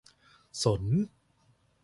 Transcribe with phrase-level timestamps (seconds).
[0.49, 0.81] สน